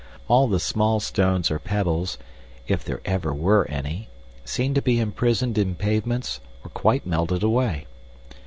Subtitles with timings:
[0.27, 2.17] All the small stones or pebbles,
[2.67, 4.09] if there ever were any,
[4.43, 7.85] seem to be imprisoned in pavements or quite melted away.